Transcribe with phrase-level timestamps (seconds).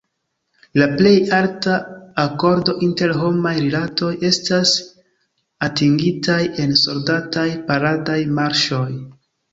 [0.81, 1.73] La plej alta
[2.23, 4.73] akordo inter homaj rilatoj estas
[5.69, 8.89] atingitaj en soldataj paradaj marŝoj.